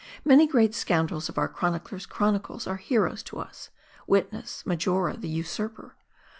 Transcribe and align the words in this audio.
Many 0.25 0.47
great 0.47 0.71
scound 0.73 1.11
rels 1.11 1.29
of 1.29 1.37
our 1.37 1.47
Chronicler's 1.47 2.07
chronicles 2.07 2.65
are 2.65 2.77
heroes 2.77 3.21
to 3.21 3.37
us: 3.39 3.69
wit 4.07 4.33
ness, 4.33 4.63
Marjora 4.65 5.15
the 5.21 5.29
usurper. 5.29 5.95